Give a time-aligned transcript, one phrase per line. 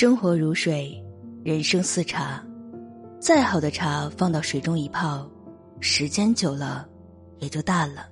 [0.00, 0.98] 生活如水，
[1.44, 2.42] 人生似茶。
[3.20, 5.30] 再好的茶放到水中一泡，
[5.78, 6.88] 时间久了
[7.38, 8.08] 也就淡了。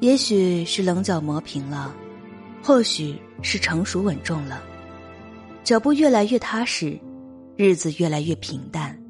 [0.00, 1.94] 也许是棱角磨平了，
[2.64, 4.60] 或许是成熟稳重了，
[5.62, 6.98] 脚步越来越踏实，
[7.56, 9.00] 日子越来越平淡，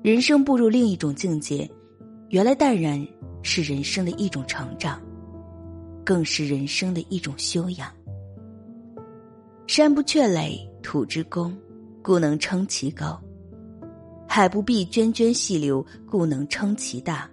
[0.00, 1.70] 人生步入另一种境界。
[2.30, 3.06] 原来淡然
[3.42, 4.98] 是人生的一种成长，
[6.06, 7.92] 更是人生的一种修养。
[9.68, 11.54] 山不却垒，土之功，
[12.02, 13.20] 故能称其高；
[14.26, 17.30] 海不必涓涓细流，故能称其大。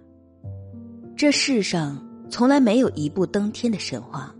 [1.15, 4.35] 这世上从来没有一步登天的神话，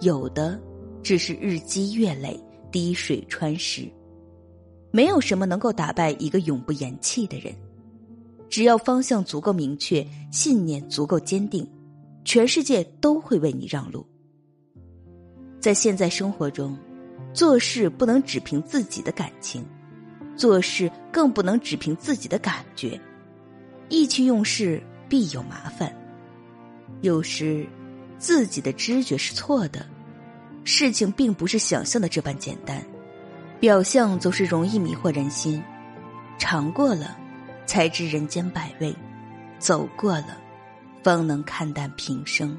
[0.00, 0.58] 有的
[1.02, 3.86] 只是日积月累、滴水穿石。
[4.90, 7.54] 没有什么能够打败一个永不言弃的人，
[8.48, 11.68] 只要方向足够明确，信念足够坚定，
[12.24, 14.04] 全世界都会为你让路。
[15.60, 16.74] 在现在生活中。
[17.38, 19.64] 做事不能只凭自己的感情，
[20.36, 23.00] 做事更不能只凭自己的感觉。
[23.88, 25.94] 意气用事必有麻烦。
[27.00, 27.64] 有时，
[28.18, 29.86] 自己的知觉是错的，
[30.64, 32.84] 事情并不是想象的这般简单。
[33.60, 35.62] 表象总是容易迷惑人心，
[36.40, 37.16] 尝过了，
[37.66, 38.92] 才知人间百味；
[39.60, 40.36] 走过了，
[41.04, 42.58] 方能看淡平生。